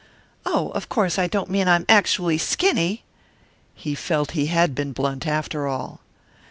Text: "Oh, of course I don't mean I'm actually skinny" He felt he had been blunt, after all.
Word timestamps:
"Oh, 0.47 0.69
of 0.69 0.89
course 0.89 1.19
I 1.19 1.27
don't 1.27 1.47
mean 1.51 1.67
I'm 1.67 1.85
actually 1.87 2.39
skinny" 2.39 3.03
He 3.75 3.93
felt 3.93 4.31
he 4.31 4.47
had 4.47 4.73
been 4.73 4.93
blunt, 4.93 5.27
after 5.27 5.67
all. 5.67 6.01